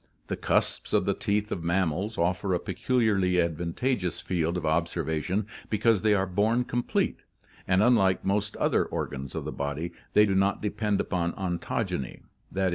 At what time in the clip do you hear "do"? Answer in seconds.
10.25-10.33